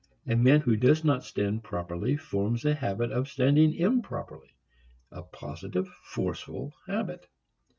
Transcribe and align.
A 0.25 0.35
man 0.35 0.61
who 0.61 0.75
does 0.75 1.03
not 1.03 1.23
stand 1.23 1.63
properly 1.63 2.17
forms 2.17 2.65
a 2.65 2.73
habit 2.73 3.11
of 3.11 3.27
standing 3.29 3.75
improperly, 3.75 4.49
a 5.11 5.21
positive, 5.21 5.87
forceful 5.89 6.73
habit. 6.87 7.27